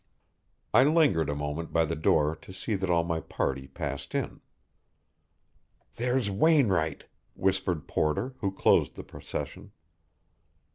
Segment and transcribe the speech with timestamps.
[0.73, 4.41] I lingered a moment by the door to see that all my party passed in.
[5.97, 9.73] "There's Wainwright," whispered Porter, who closed the procession.